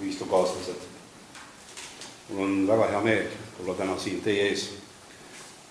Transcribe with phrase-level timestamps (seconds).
[0.00, 0.88] ühistukaaslased.
[2.28, 3.26] mul on väga hea meel
[3.60, 4.68] olla täna siin teie ees,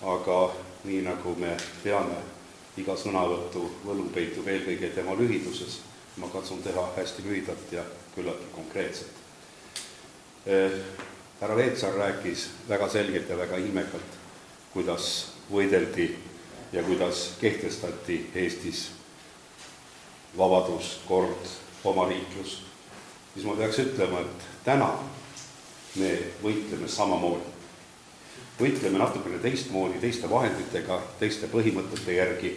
[0.02, 2.18] aga nii, nagu me teame,
[2.76, 5.80] iga sõnavõtu võlu peitub eelkõige tema lühiduses,
[6.16, 9.20] ma katsun teha hästi lühidalt ja küllaltki konkreetselt.
[11.40, 14.18] härra Veetsaar rääkis väga selgelt ja väga ilmekalt,
[14.72, 16.14] kuidas võideldi
[16.72, 18.90] ja kuidas kehtestati Eestis
[20.38, 21.48] vabadus, kord,
[21.84, 22.62] omariiklus,
[23.34, 24.90] siis ma peaks ütlema, et täna
[25.96, 27.50] me võitleme samamoodi.
[28.60, 32.56] võitleme natukene teistmoodi, teiste vahenditega, teiste põhimõtete järgi,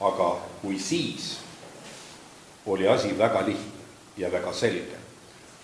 [0.00, 0.30] aga
[0.62, 1.38] kui siis
[2.66, 3.86] oli asi väga lihtne
[4.16, 4.98] ja väga selge,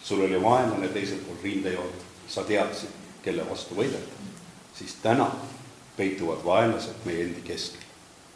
[0.03, 2.91] sul oli vaenlane teisel pool rindejoont, sa teadsid,
[3.23, 4.23] kelle vastu võidelda,
[4.75, 5.31] siis täna
[5.97, 7.81] peituvad vaenlased meie endi keskel.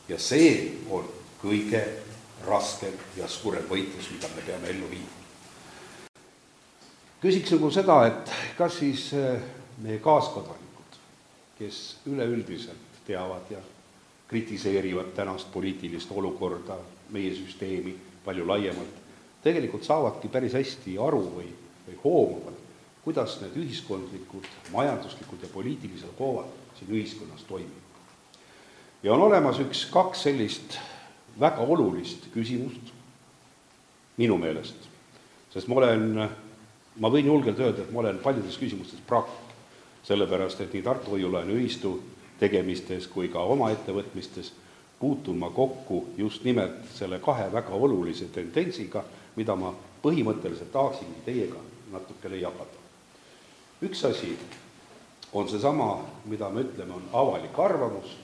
[0.08, 1.04] ja see on
[1.42, 1.82] kõige
[2.46, 5.17] raskem ja suurem võitlus, mida me peame ellu viima.
[7.22, 9.40] Küsiks nagu seda, et kas siis eh,
[9.82, 11.00] meie kaaskodanikud,
[11.58, 11.80] kes
[12.10, 13.62] üleüldiselt teavad ja
[14.28, 16.76] kritiseerivad tänast poliitilist olukorda,
[17.10, 19.02] meie süsteemi palju laiemalt,
[19.42, 21.48] tegelikult saavadki päris hästi aru või,
[21.86, 22.58] või hoomavad,
[23.04, 27.86] kuidas need ühiskondlikud, majanduslikud ja poliitilised hoovad siin ühiskonnas toimivad.
[29.02, 30.78] ja on olemas üks, kaks sellist
[31.40, 32.92] väga olulist küsimust
[34.18, 34.88] minu meelest,
[35.54, 36.28] sest ma olen,
[36.98, 39.54] ma võin julgelt öelda, et ma olen paljudes küsimustes praktik,
[40.08, 41.92] sellepärast et nii Tartu Hoiu-laenuühistu
[42.40, 44.52] tegemistes kui ka oma ettevõtmistes
[44.98, 49.04] puutun ma kokku just nimelt selle kahe väga olulise tendentsiga,
[49.36, 51.60] mida ma põhimõtteliselt tahaksingi teiega
[51.92, 52.78] natukene jagada.
[53.82, 54.36] üks asi
[55.32, 58.16] on seesama, mida me ütleme, on avalik arvamus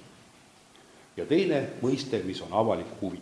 [1.16, 3.20] ja teine mõiste, mis on avalik huvi.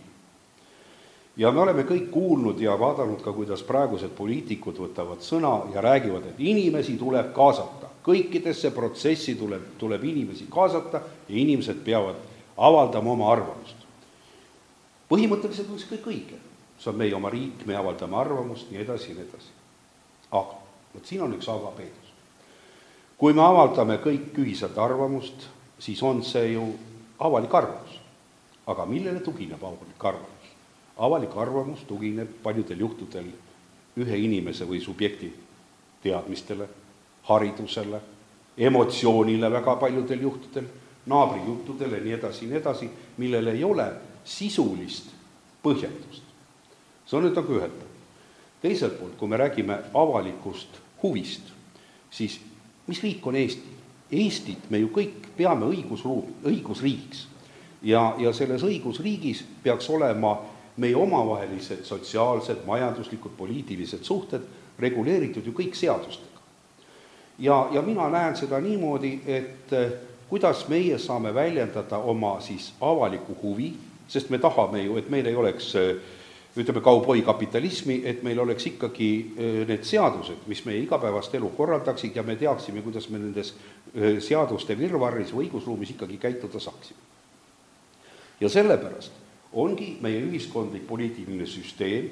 [1.36, 6.26] Ja me oleme kõik kuulnud ja vaadanud ka, kuidas praegused poliitikud võtavad sõna ja räägivad,
[6.28, 12.20] et inimesi tuleb kaasata, kõikidesse protsessi tuleb, tuleb inimesi kaasata ja inimesed peavad
[12.56, 13.76] avaldama oma arvamust.
[15.08, 16.36] põhimõtteliselt on see kõik õige,
[16.78, 19.50] see on meie oma riik, me avaldame arvamust, nii edasi ja nii edasi.
[20.30, 20.60] aga
[20.94, 22.12] vot siin on üks aga peidus.
[23.16, 25.48] kui me avaldame kõik ühiselt arvamust,
[25.78, 26.74] siis on see ju
[27.18, 28.00] avalik arvamus.
[28.66, 30.41] aga millele tugineb avalik arvamus?
[30.96, 33.30] Avalik arvamus tugineb paljudel juhtudel
[33.96, 35.32] ühe inimese või subjekti
[36.02, 36.68] teadmistele,
[37.28, 38.00] haridusele,
[38.56, 40.66] emotsioonile väga paljudel juhtudel,
[41.06, 43.86] naabrijuttudele, nii edasi, nii edasi, millel ei ole
[44.24, 45.10] sisulist
[45.62, 46.22] põhjendust.
[47.06, 47.98] see on nüüd nagu ühelt poolt.
[48.62, 51.42] teiselt poolt, kui me räägime avalikust huvist,
[52.10, 52.40] siis
[52.86, 53.68] mis riik on Eesti?
[54.12, 57.26] Eestit me ju kõik peame õigusruumi, õigusriigiks.
[57.82, 60.38] ja, ja selles õigusriigis peaks olema
[60.76, 64.46] meie omavahelised sotsiaalsed, majanduslikud, poliitilised suhted
[64.78, 66.40] reguleeritud ju kõik seadustega.
[67.38, 69.92] ja, ja mina näen seda niimoodi, et eh,
[70.28, 73.72] kuidas meie saame väljendada oma siis avalikku huvi,
[74.08, 75.96] sest me tahame ju, et meil ei oleks äh,
[76.56, 79.08] ütleme, kauboikapitalismi, et meil oleks ikkagi
[79.68, 83.54] need seadused, mis meie igapäevast elu korraldaksid ja me teaksime, kuidas me nendes
[84.26, 86.98] seaduste virvarris või õigusruumis ikkagi käituda saaksime.
[88.40, 89.21] ja sellepärast
[89.52, 92.10] ongi meie ühiskondlik poliitiline süsteem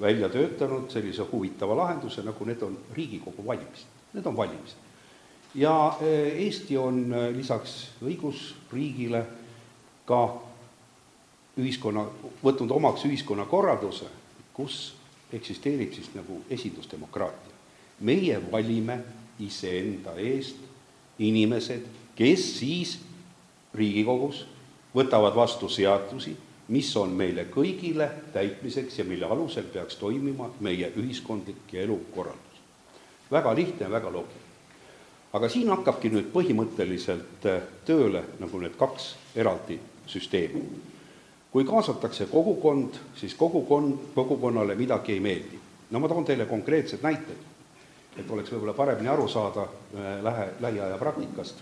[0.00, 4.76] välja töötanud sellise huvitava lahenduse, nagu need on Riigikogu valimised, need on valimised.
[5.54, 9.24] ja Eesti on lisaks õigusriigile
[10.08, 10.42] ka
[11.58, 12.06] ühiskonna,
[12.44, 14.08] võtnud omaks ühiskonnakorralduse,
[14.56, 14.94] kus
[15.32, 17.52] eksisteerib siis nagu esindusdemokraatia.
[18.00, 18.98] meie valime
[19.38, 20.56] iseenda eest
[21.18, 21.84] inimesed,
[22.16, 22.98] kes siis
[23.74, 24.46] Riigikogus
[24.94, 26.36] võtavad vastu seadusi,
[26.72, 32.62] mis on meile kõigile täitmiseks ja mille alusel peaks toimima meie ühiskondlik ja elukorraldus.
[33.30, 34.48] väga lihtne väga loogiline.
[35.32, 37.50] aga siin hakkabki nüüd põhimõtteliselt
[37.84, 40.64] tööle nagu need kaks eraldi süsteemi
[41.52, 45.60] kui kaasatakse kogukond, siis kogukond, kogukonnale midagi ei meeldi.
[45.90, 47.40] no ma toon teile konkreetsed näited,
[48.16, 51.60] et oleks võib-olla paremini aru saada äh, lähe, lähiaja praktikast.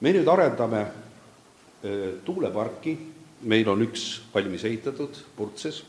[0.00, 0.92] me nüüd arendame äh,
[2.24, 2.98] tuuleparki,
[3.42, 5.82] meil on üks valmis ehitatud Purtses,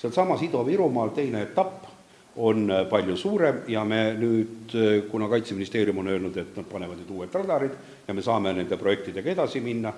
[0.00, 1.88] sealsamas Ida-Virumaal teine etapp
[2.36, 4.74] on äh, palju suurem ja me nüüd,
[5.10, 7.76] kuna Kaitseministeerium on öelnud, et nad panevad nüüd uued radarid
[8.08, 9.92] ja me saame nende projektidega edasi minna,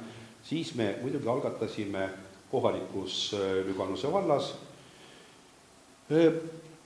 [0.45, 2.09] siis me muidugi algatasime
[2.53, 4.55] kohalikus äh, Lüganuse vallas
[6.11, 6.33] äh,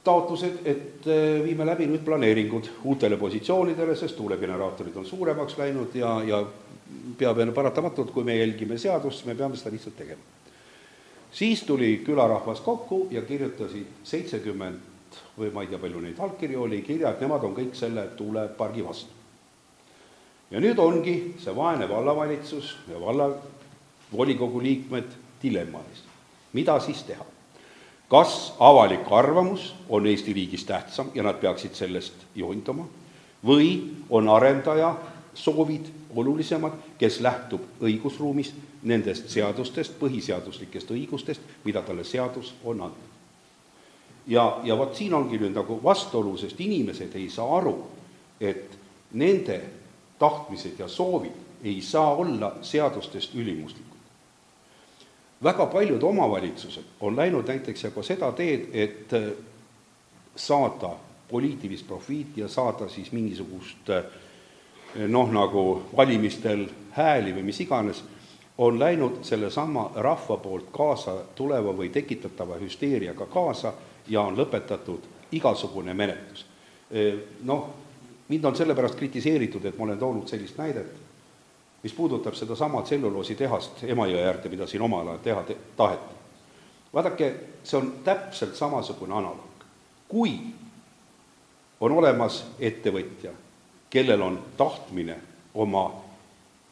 [0.04, 6.12] taotlused, et äh, viime läbi nüüd planeeringud uutele positsioonidele, sest tuulegeneraatorid on suuremaks läinud ja,
[6.26, 6.44] ja
[7.18, 10.22] peab paratamatult, kui me jälgime seadust, me peame seda lihtsalt tegema.
[11.32, 14.80] siis tuli külarahvas kokku ja kirjutasid seitsekümmend
[15.38, 18.84] või ma ei tea, palju neid allkirju oli, kirja, et nemad on kõik selle tuulepargi
[18.84, 19.12] vastu.
[20.50, 26.04] ja nüüd ongi see vaene vallavalitsus ja vallavolikogu liikmed dilemma ees.
[26.52, 27.24] mida siis teha?
[28.08, 32.86] kas avalik arvamus on Eesti riigis tähtsam ja nad peaksid sellest joonduma
[33.44, 34.94] või on arendaja
[35.34, 43.14] soovid olulisemad, kes lähtub õigusruumis nendest seadustest, põhiseaduslikest õigustest, mida talle seadus on andnud.
[44.26, 47.76] ja, ja vot siin ongi nüüd nagu vastuolu, sest inimesed ei saa aru,
[48.40, 48.78] et
[49.12, 49.60] nende
[50.18, 53.96] tahtmised ja soovid ei saa olla seadustest ülimuslikud
[55.42, 59.32] väga paljud omavalitsused on läinud näiteks ja ka seda teed, et äh,
[60.36, 60.94] saada
[61.28, 64.04] poliitilist profiiti ja saada siis mingisugust äh,
[65.08, 66.66] noh, nagu valimistel
[66.96, 68.04] hääli või mis iganes,
[68.58, 73.72] on läinud sellesama rahva poolt kaasa tuleva või tekitatava hüsteeriaga kaasa
[74.08, 76.46] ja on lõpetatud igasugune menetlus.
[76.92, 77.68] Äh, noh,
[78.28, 81.06] mind on sellepärast kritiseeritud, et ma olen toonud sellist näidet
[81.86, 86.14] mis puudutab sedasama tselluloositehast Emajõe äärde, mida siin omal ajal teha te taheti.
[86.94, 87.28] vaadake,
[87.62, 89.62] see on täpselt samasugune analoog.
[90.08, 90.32] kui
[91.80, 93.30] on olemas ettevõtja,
[93.90, 95.16] kellel on tahtmine
[95.54, 95.94] oma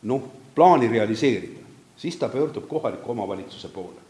[0.03, 0.23] noh,
[0.55, 1.61] plaani realiseerida,
[1.97, 4.01] siis ta pöördub kohaliku omavalitsuse poole.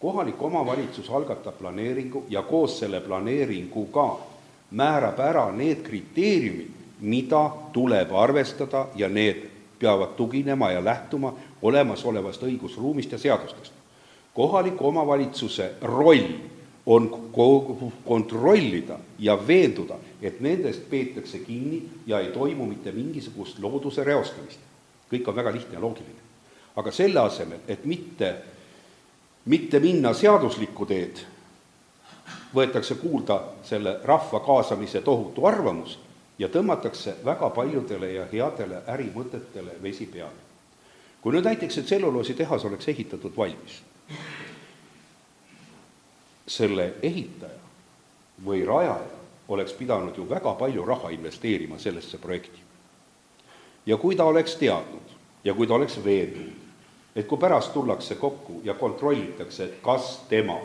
[0.00, 4.18] kohalik omavalitsus algatab planeeringu ja koos selle planeeringuga
[4.70, 6.70] määrab ära need kriteeriumid,
[7.00, 9.46] mida tuleb arvestada ja need
[9.78, 13.72] peavad tuginema ja lähtuma olemasolevast õigusruumist ja seadustest.
[14.34, 16.53] kohaliku omavalitsuse roll
[16.86, 17.30] on
[18.04, 24.60] kontrollida ja veenduda, et nendest peetakse kinni ja ei toimu mitte mingisugust looduse reostamist.
[25.12, 26.20] kõik on väga lihtne ja loogiline.
[26.76, 28.34] aga selle asemel, et mitte,
[29.44, 31.18] mitte minna seaduslikku teed,
[32.54, 35.98] võetakse kuulda selle rahva kaasamise tohutu arvamus
[36.38, 40.44] ja tõmmatakse väga paljudele ja headele ärimõtetele vesi peale.
[41.22, 43.80] kui nüüd näiteks see tselluloositehas oleks ehitatud valmis,
[46.46, 47.62] selle ehitaja
[48.44, 49.14] või rajaja
[49.48, 52.60] oleks pidanud ju väga palju raha investeerima sellesse projekti.
[53.86, 55.14] ja kui ta oleks teadnud
[55.44, 56.64] ja kui ta oleks veendunud,
[57.16, 60.58] et kui pärast tullakse kokku ja kontrollitakse, et kas tema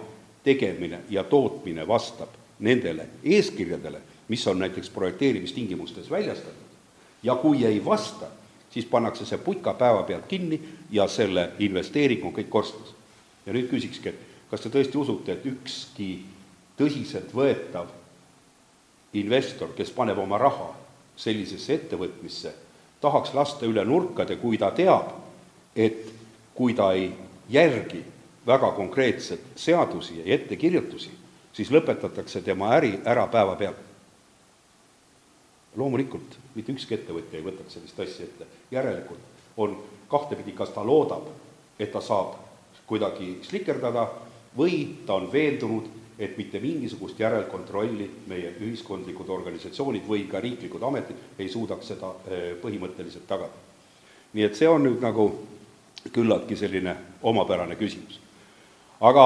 [0.43, 2.29] tegemine ja tootmine vastab
[2.59, 6.69] nendele eeskirjadele, mis on näiteks projekteerimistingimustes väljastatud,
[7.23, 8.25] ja kui ei vasta,
[8.69, 10.61] siis pannakse see putka päevapealt kinni
[10.91, 12.95] ja selle investeering on kõik korstes.
[13.45, 16.09] ja nüüd küsikski, et kas te tõesti usute, et ükski
[16.79, 17.89] tõsiseltvõetav
[19.19, 20.71] investor, kes paneb oma raha
[21.19, 22.53] sellisesse ettevõtmisse,
[23.01, 25.11] tahaks lasta üle nurkade, kui ta teab,
[25.75, 26.07] et
[26.55, 27.11] kui ta ei
[27.49, 28.03] järgi
[28.47, 31.11] väga konkreetselt seadusi ja ettekirjutusi,
[31.53, 33.87] siis lõpetatakse tema äri ära päevapealt
[35.77, 39.75] loomulikult mitte ükski ettevõtja ei võtaks sellist asja ette, järelikult on
[40.09, 41.27] kahtepidi, kas ta loodab,
[41.79, 42.35] et ta saab
[42.89, 44.07] kuidagi slikerdada
[44.59, 45.87] või ta on veendunud,
[46.19, 52.49] et mitte mingisugust järelkontrolli meie ühiskondlikud organisatsioonid või ka riiklikud ametid ei suudaks seda eh,
[52.61, 53.55] põhimõtteliselt tagada.
[54.33, 55.29] nii et see on nüüd nagu
[56.11, 58.19] küllaltki selline omapärane küsimus.
[58.99, 59.25] aga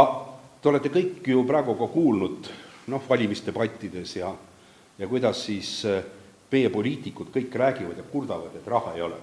[0.61, 2.49] te olete kõik ju praegu ka kuulnud
[2.87, 4.29] noh, valimisdebattides ja,
[4.99, 6.03] ja kuidas siis äh,
[6.51, 9.17] meie poliitikud kõik räägivad ja kurdavad, et raha ei ole.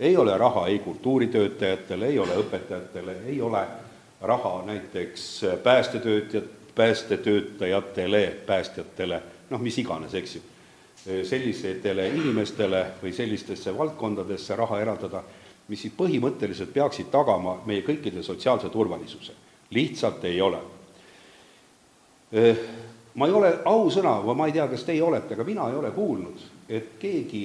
[0.00, 3.66] ei ole raha ei kultuuritöötajatele, ei ole õpetajatele, ei ole
[4.20, 6.44] raha näiteks päästetöötajad,
[6.74, 10.42] päästetöötajatele, päästjatele, noh, mis iganes, eks ju.
[11.24, 15.22] sellistele inimestele või sellistesse valdkondadesse raha eraldada,
[15.68, 19.32] mis siis põhimõtteliselt peaksid tagama meie kõikide sotsiaalse turvalisuse.
[19.70, 20.58] lihtsalt ei ole
[23.18, 26.42] ma ei ole, ausõna, ma ei tea, kas teie olete, aga mina ei ole kuulnud,
[26.68, 27.42] et keegi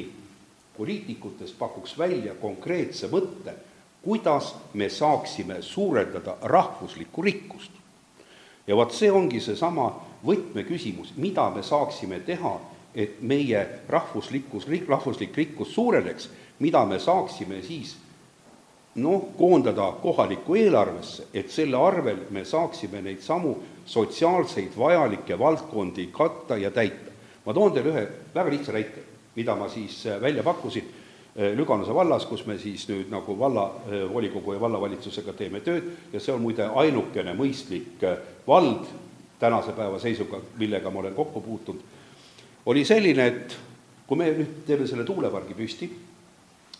[0.77, 3.55] poliitikutest pakuks välja konkreetse mõtte,
[4.03, 7.71] kuidas me saaksime suurendada rahvuslikku rikkust.
[8.67, 9.89] ja vot see ongi seesama
[10.25, 12.59] võtmeküsimus, mida me saaksime teha,
[12.95, 16.29] et meie rahvuslikkus, rahvuslik rikkus suureneks,
[16.59, 17.97] mida me saaksime siis
[18.95, 23.55] noh, koondada kohalikku eelarvesse, et selle arvel me saaksime neid samu
[23.85, 27.11] sotsiaalseid vajalikke valdkondi katta ja täita.
[27.45, 29.01] ma toon teile ühe väga lihtsa näite,
[29.35, 31.02] mida ma siis äh, välja pakkusin
[31.33, 36.43] Lüganuse vallas, kus me siis nüüd nagu vallavolikogu ja vallavalitsusega teeme tööd ja see on
[36.43, 38.85] muide ainukene mõistlik äh, vald
[39.41, 41.81] tänase päeva seisuga, millega ma olen kokku puutunud,
[42.69, 43.55] oli selline, et
[44.07, 45.89] kui me nüüd teeme selle tuulepargi püsti,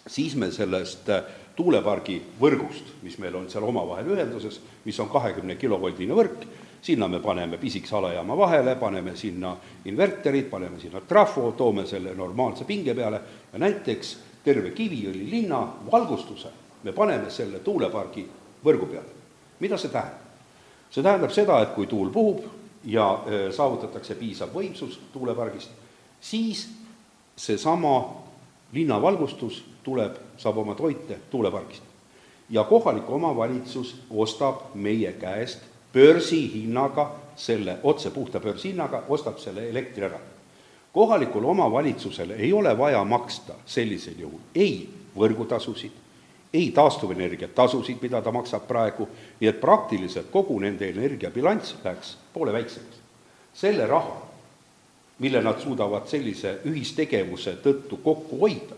[0.07, 1.09] siis me sellest
[1.57, 6.45] tuulepargi võrgust, mis meil on seal omavahel ühenduses, mis on kahekümne kilovoldine võrk,
[6.83, 9.53] sinna me paneme pisikese alajaama vahele, paneme sinna
[9.89, 13.21] inverterid, paneme sinna trafo, toome selle normaalse pinge peale
[13.53, 16.49] ja näiteks terve Kiviõli linna valgustuse
[16.83, 18.25] me paneme selle tuulepargi
[18.65, 19.21] võrgu peale.
[19.59, 20.19] mida see tähendab?
[20.91, 22.43] see tähendab seda, et kui tuul puhub
[22.83, 25.71] ja äh, saavutatakse piisav võimsus tuulepargist,
[26.21, 26.67] siis
[27.35, 28.23] seesama
[28.73, 31.83] linnavalgustus tuleb, saab oma toite tuulepargist.
[32.49, 35.59] ja kohalik omavalitsus ostab meie käest
[35.93, 40.19] börsihinnaga selle, otse puhta börsihinnaga, ostab selle elektri ära.
[40.93, 45.91] Kohalikul omavalitsusel ei ole vaja maksta sellisel juhul ei võrgutasusid,
[46.53, 49.07] ei taastuvenergia tasusid, mida ta maksab praegu,
[49.39, 52.97] nii et praktiliselt kogu nende energiabilanss läheks poole väiksemaks.
[53.53, 54.21] selle raha,
[55.19, 58.75] mille nad suudavad sellise ühistegevuse tõttu kokku hoida,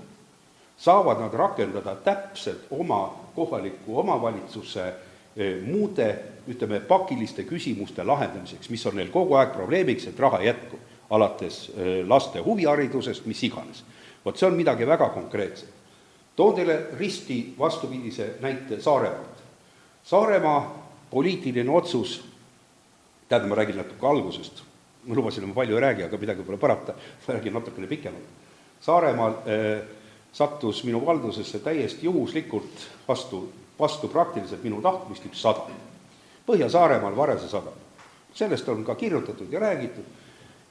[0.77, 6.15] saavad nad rakendada täpselt oma kohaliku omavalitsuse eh, muude,
[6.47, 10.79] ütleme, pakiliste küsimuste lahendamiseks, mis on neil kogu aeg probleemiks, et raha ei jätku,
[11.09, 13.83] alates eh, laste huviharidusest, mis iganes.
[14.25, 15.69] vot see on midagi väga konkreetset.
[16.35, 19.43] toon teile risti vastupidise näite Saaremaalt.
[20.03, 22.23] Saaremaa poliitiline otsus,
[23.29, 24.63] tähendab, ma räägin natuke algusest,
[25.05, 26.93] ma lubasin, et ma palju ei räägi, aga midagi pole parata,
[27.27, 28.25] ma räägin natukene pikemalt.
[28.81, 29.81] Saaremaal äh,
[30.33, 35.71] sattus minu valdusesse täiesti juhuslikult vastu, vastu praktiliselt minu tahtmist üks sadam.
[36.45, 37.73] Põhja-Saaremaal Varese sadam.
[38.35, 40.03] sellest on ka kirjutatud ja räägitud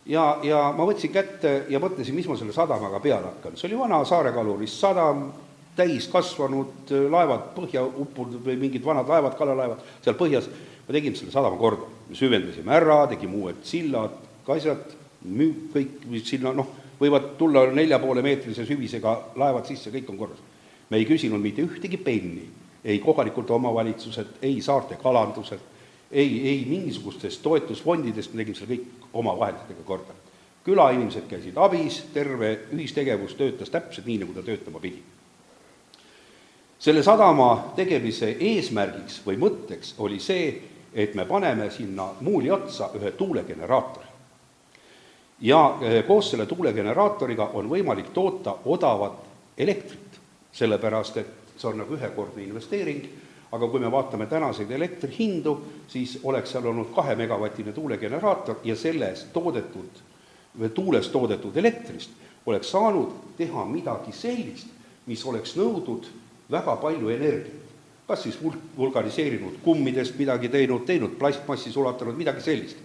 [0.06, 3.56] ja, ja ma võtsin kätte ja mõtlesin, mis ma selle sadamaga peale hakkan.
[3.56, 5.26] see oli vana saarekalurist sadam,
[5.76, 10.46] täiskasvanud laevad, põhja uppunud või mingid vanad laevad, kalalaevad seal põhjas,
[10.86, 11.88] ma tegin selle sadama korda.
[12.08, 14.92] me süvendasime ära, tegime uued sillad, asjad,
[15.24, 16.68] müü-, kõik, mis sinna noh,
[17.00, 20.42] võivad tulla nelja poole meetrise süvisega laevad sisse, kõik on korras.
[20.90, 22.44] me ei küsinud mitte ühtegi penni,
[22.84, 25.73] ei kohalikult omavalitsuselt, ei saarte kalanduselt,
[26.14, 30.14] ei, ei mingisugustest toetusfondidest, me tegime selle kõik oma vahenditega korda.
[30.64, 35.02] külainimesed käisid abis, terve ühistegevus töötas täpselt nii, nagu ta töötama pidi
[36.84, 40.50] selle sadama tegemise eesmärgiks või mõtteks oli see,
[40.92, 44.06] et me paneme sinna muuli otsa ühe tuulegeneraatori.
[45.40, 49.24] ja eh, koos selle tuulegeneraatoriga on võimalik toota odavat
[49.58, 50.20] elektrit,
[50.52, 53.08] sellepärast et see on nagu ühekordne investeering,
[53.54, 55.54] aga kui me vaatame tänaseid elektri hindu,
[55.88, 60.02] siis oleks seal olnud kahe megavatine tuulegeneraator ja sellest toodetud
[60.58, 62.10] või tuulest toodetud elektrist
[62.46, 64.68] oleks saanud teha midagi sellist,
[65.06, 66.08] mis oleks nõudnud
[66.50, 67.60] väga palju energiat.
[68.06, 72.76] kas siis vul-, vulgariseerinud kummidest midagi teinud, teinud plastmassi sulatanud, midagi sellist.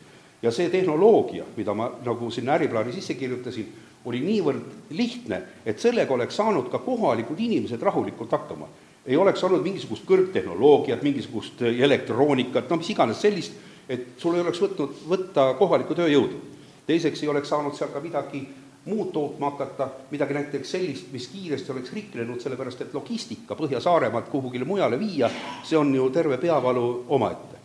[0.41, 3.73] ja see tehnoloogia, mida ma nagu sinna äriplaani sisse kirjutasin,
[4.05, 8.67] oli niivõrd lihtne, et sellega oleks saanud ka kohalikud inimesed rahulikult hakkama.
[9.05, 13.53] Ei oleks olnud mingisugust kõrgtehnoloogiat, mingisugust elektroonikat, no mis iganes sellist,
[13.89, 16.41] et sul ei oleks võtnud võtta kohalikku tööjõudu.
[16.87, 18.47] teiseks ei oleks saanud seal ka midagi
[18.85, 24.65] muud tootma hakata, midagi näiteks sellist, mis kiiresti oleks riknenud, sellepärast et logistika Põhja-Saaremaalt kuhugile
[24.65, 25.29] mujale viia,
[25.63, 27.57] see on ju terve peavalu omaette.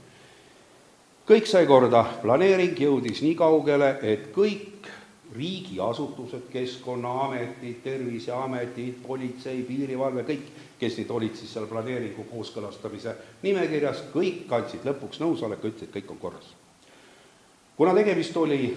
[1.24, 4.90] kõik sai korda, planeering jõudis nii kaugele, et kõik
[5.36, 14.50] riigiasutused, Keskkonnaametid, Terviseametid, politsei, piirivalve, kõik, kes nüüd olid siis seal planeeringu kooskõlastamise nimekirjas, kõik
[14.52, 16.52] andsid lõpuks nõusoleku, ütlesid, kõik on korras.
[17.76, 18.74] kuna tegemist oli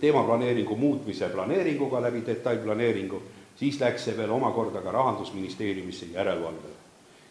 [0.00, 3.22] teemaplaneeringu muutmise planeeringuga läbi detailplaneeringu,
[3.56, 6.80] siis läks see veel omakorda ka Rahandusministeeriumisse järelevalvele.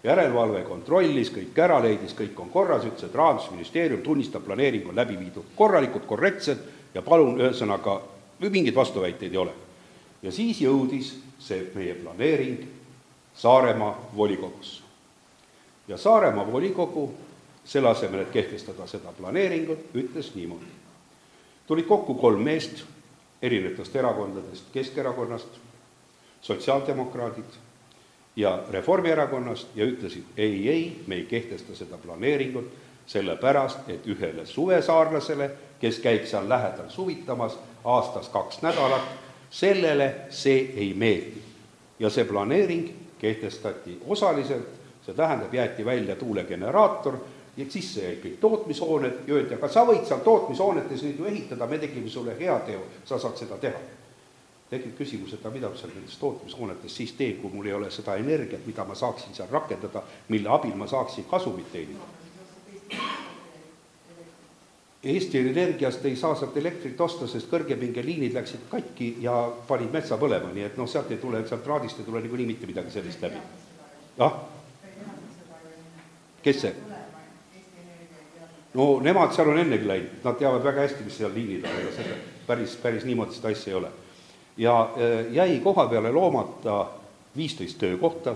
[0.03, 5.19] järelevalve kontrollis kõik ära, leidis, kõik on korras, ütles, et Rahandusministeerium tunnistab, planeering on läbi
[5.19, 6.61] viidud korralikult, korrektselt
[6.93, 8.01] ja palun, ühesõnaga,
[8.39, 9.53] mingeid vastuväiteid ei ole.
[10.23, 12.80] ja siis jõudis see meie planeering
[13.35, 14.83] Saaremaa volikogusse.
[15.87, 17.13] ja Saaremaa volikogu
[17.65, 20.81] selle asemel, et kehtestada seda planeeringut, ütles niimoodi
[21.71, 22.83] tulid kokku kolm meest
[23.41, 25.47] erinevatest erakondadest, Keskerakonnast,
[26.41, 27.53] sotsiaaldemokraadid
[28.35, 32.67] ja Reformierakonnast ja ütlesid ei, ei, me ei kehtesta seda planeeringut,
[33.07, 39.07] sellepärast et ühele suvesaarlasele, kes käib seal lähedal suvitamas aastas kaks nädalat,
[39.49, 41.41] sellele see ei meeldi.
[41.99, 42.89] ja see planeering
[43.21, 44.73] kehtestati osaliselt,
[45.05, 47.17] see tähendab, jäeti välja tuulegeneraator
[47.57, 51.67] ja sisse jäid kõik tootmishooned ja öeldi, aga sa võid seal tootmishoonetes nüüd ju ehitada,
[51.67, 53.81] me tegime sulle heateo, sa saad seda teha.
[54.71, 57.89] tekib küsimus, et aga mida ma seal nendes tootmishoonetes siis teen, kui mul ei ole
[57.91, 62.20] seda energiat, mida ma saaksin seal rakendada, mille abil ma saaksin kasumit teenida.
[65.03, 69.33] Eesti Energiast ei saa sealt elektrit osta, sest kõrgepingeliinid läksid katki ja
[69.67, 72.69] panid metsa põlema, nii et noh, sealt ei tule, sealt traadist ei tule niikuinii mitte
[72.69, 73.41] midagi sellist läbi.
[74.21, 74.37] ah?
[76.43, 76.73] kes see?
[78.73, 81.97] no nemad seal on ennegi läinud, nad teavad väga hästi, mis seal liinid on, ega
[81.97, 83.91] seda päris, päris niimoodi seda asja ei ole.
[84.57, 86.85] ja äh, jäi koha peale loomata
[87.37, 88.35] viisteist töökohta,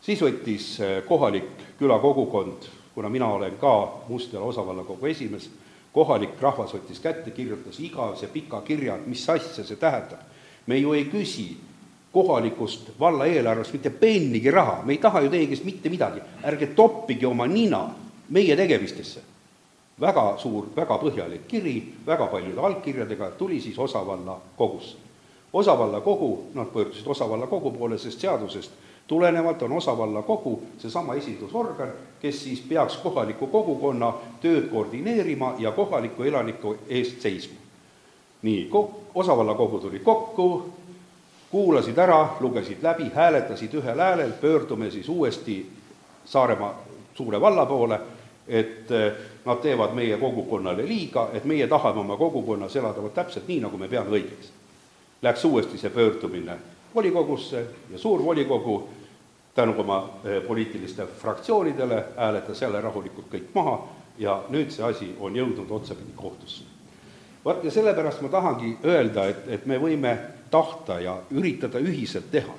[0.00, 5.50] siis võttis äh, kohalik külakogukond, kuna mina olen ka Mustjala osavallakogu esimees,
[5.92, 10.20] kohalik rahvas võttis kätte, kirjutas igavese pika kirja, et mis asja see tähendab.
[10.66, 11.56] me ju ei küsi
[12.12, 16.66] kohalikust valla eelarvest mitte pennigi raha, me ei taha ju teie käest mitte midagi, ärge
[16.66, 17.88] toppige oma nina
[18.28, 19.20] meie tegemistesse.
[20.00, 24.96] väga suur, väga põhjalik kiri, väga paljude allkirjadega, tuli siis osavalla kogusse.
[25.52, 28.70] osavalla kogu, nad pöördusid osavalla kogu poole, sest seadusest
[29.06, 31.88] tulenevalt on osavalla kogu seesama esindusorgan,
[32.20, 37.58] kes siis peaks kohaliku kogukonna tööd koordineerima ja kohaliku elaniku eest seisma.
[38.42, 38.70] nii,
[39.14, 40.70] osavalla kogu tuli kokku,
[41.50, 45.70] kuulasid ära, lugesid läbi, hääletasid ühel häälel, pöördume siis uuesti
[46.24, 46.82] Saaremaa
[47.14, 48.00] suure valla poole,
[48.48, 49.12] et eh,
[49.44, 53.78] nad teevad meie kogukonnale liiga, et meie tahame oma kogukonnas elada vot täpselt nii, nagu
[53.78, 54.50] me peame õigeks.
[55.22, 56.56] Läks uuesti see pöördumine
[56.94, 58.88] volikogusse ja suur volikogu
[59.54, 63.78] tänu oma eh, poliitiliste fraktsioonidele hääletas jälle rahulikult kõik maha
[64.18, 66.64] ja nüüd see asi on jõudnud otsapidi kohtusse.
[67.44, 70.16] vot ja sellepärast ma tahangi öelda, et, et me võime
[70.50, 72.54] tahta ja üritada ühiselt teha.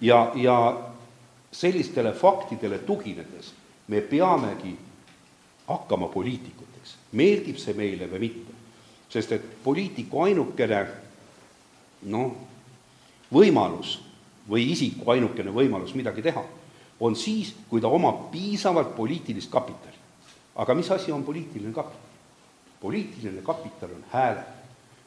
[0.00, 0.56] ja, ja
[1.52, 3.52] sellistele faktidele tuginedes
[3.88, 4.76] me peamegi
[5.66, 8.52] hakkama poliitikuteks, meeldib see meile või mitte.
[9.08, 10.86] sest et poliitiku ainukene
[12.02, 12.32] noh,
[13.34, 13.98] võimalus
[14.48, 16.44] või isiku ainukene võimalus midagi teha
[17.00, 19.98] on siis, kui ta omab piisavalt poliitilist kapitali.
[20.56, 22.00] aga mis asi on poliitiline kapital?
[22.80, 24.44] poliitiline kapital on hääled.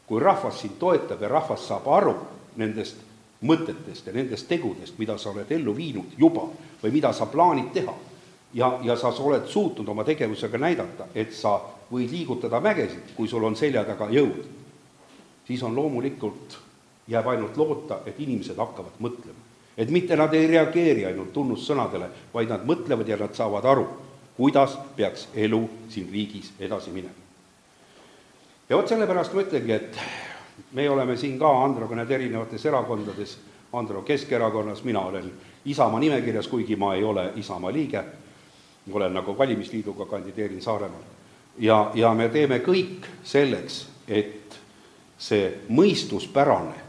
[0.07, 2.15] kui rahvas sind toetab ja rahvas saab aru
[2.55, 2.97] nendest
[3.43, 6.47] mõtetest ja nendest tegudest, mida sa oled ellu viinud juba
[6.81, 7.93] või mida sa plaanid teha,
[8.53, 11.59] ja, ja sa oled suutnud oma tegevusega näidata, et sa
[11.91, 14.41] võid liigutada mägesid, kui sul on selja taga jõud,
[15.47, 16.57] siis on loomulikult,
[17.07, 19.45] jääb ainult loota, et inimesed hakkavad mõtlema.
[19.77, 23.87] et mitte nad ei reageeri ainult tunnussõnadele, vaid nad mõtlevad ja nad saavad aru,
[24.37, 27.13] kuidas peaks elu siin riigis edasi minema.
[28.69, 29.99] ja vot sellepärast ma ütlengi, et
[30.71, 33.37] me oleme siin ka, Androga, need erinevates erakondades,
[33.73, 35.31] Andro Keskerakonnas, mina olen
[35.65, 38.03] Isamaa nimekirjas, kuigi ma ei ole Isamaa liige
[38.93, 41.01] olen nagu valimisliiduga, kandideerin Saaremaal.
[41.59, 44.59] ja, ja me teeme kõik selleks, et
[45.17, 46.86] see mõistuspärane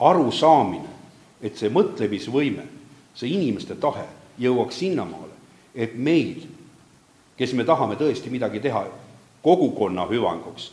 [0.00, 0.88] arusaamine,
[1.42, 2.64] et see mõtlemisvõime,
[3.14, 4.06] see inimeste tahe
[4.40, 5.36] jõuaks sinnamaale,
[5.74, 6.46] et meil,
[7.36, 8.84] kes me tahame tõesti midagi teha
[9.44, 10.70] kogukonna hüvanguks,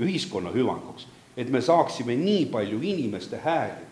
[0.00, 1.06] ühiskonna hüvanguks,
[1.36, 3.88] et me saaksime nii palju inimeste hääli,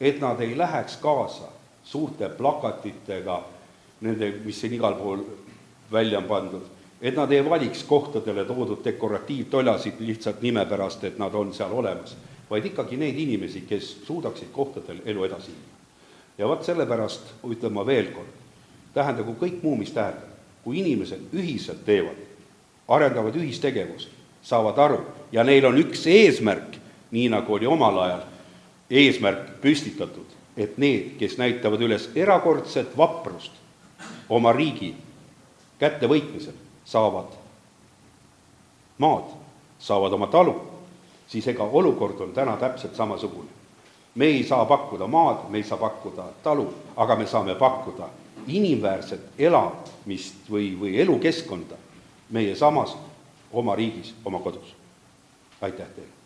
[0.00, 1.50] et nad ei läheks kaasa
[1.84, 3.42] suurte plakatitega,
[4.00, 5.24] nende, mis siin igal pool
[5.92, 6.66] välja on pandud,
[7.02, 12.16] et nad ei valiks kohtadele toodud dekoratiivtoljasid lihtsalt nime pärast, et nad on seal olemas,
[12.50, 15.72] vaid ikkagi neid inimesi, kes suudaksid kohtadel elu edasi viia.
[16.38, 18.30] ja vot sellepärast ütlen ma veel kord,
[18.94, 20.30] tähendagu kõik muu, mis tähendab,
[20.64, 22.18] kui inimesed ühiselt teevad,
[22.88, 24.08] arendavad ühistegevust,
[24.42, 25.00] saavad aru
[25.32, 26.78] ja neil on üks eesmärk,
[27.10, 28.24] nii nagu oli omal ajal
[28.90, 30.26] eesmärk püstitatud,
[30.56, 33.52] et need, kes näitavad üles erakordset vaprust
[34.28, 34.94] oma riigi
[35.78, 36.54] kättevõitmisel
[36.84, 37.32] saavad
[38.98, 39.32] maad,
[39.78, 40.54] saavad oma talu,
[41.34, 43.50] siis ega olukord on täna täpselt samasugune.
[44.14, 48.08] me ei saa pakkuda maad, me ei saa pakkuda talu, aga me saame pakkuda
[48.46, 51.76] inimväärset elamist või, või elukeskkonda
[52.30, 52.94] meie samas
[53.52, 54.76] oma riigis, oma kodus.
[55.60, 56.23] aitäh teile!